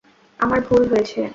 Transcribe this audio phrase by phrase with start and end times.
[0.39, 1.21] আমার ভুল হয়েছে।